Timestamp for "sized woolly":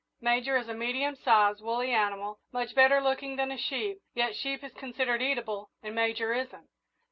1.15-1.91